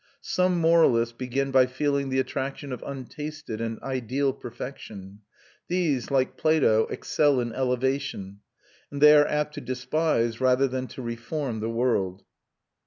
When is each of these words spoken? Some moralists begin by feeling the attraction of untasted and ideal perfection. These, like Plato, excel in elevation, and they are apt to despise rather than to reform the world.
Some 0.23 0.57
moralists 0.59 1.11
begin 1.13 1.51
by 1.51 1.67
feeling 1.67 2.09
the 2.09 2.17
attraction 2.19 2.73
of 2.73 2.81
untasted 2.81 3.61
and 3.61 3.79
ideal 3.83 4.33
perfection. 4.33 5.19
These, 5.67 6.09
like 6.09 6.37
Plato, 6.37 6.87
excel 6.87 7.39
in 7.39 7.53
elevation, 7.53 8.39
and 8.89 8.99
they 8.99 9.13
are 9.13 9.27
apt 9.27 9.53
to 9.53 9.61
despise 9.61 10.41
rather 10.41 10.67
than 10.67 10.87
to 10.87 11.03
reform 11.03 11.59
the 11.59 11.69
world. 11.69 12.23